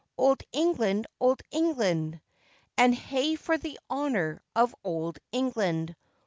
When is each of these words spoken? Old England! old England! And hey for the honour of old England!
Old 0.17 0.41
England! 0.51 1.05
old 1.19 1.41
England! 1.51 2.21
And 2.75 2.95
hey 2.95 3.35
for 3.35 3.59
the 3.59 3.77
honour 3.91 4.41
of 4.55 4.73
old 4.83 5.19
England! 5.31 5.95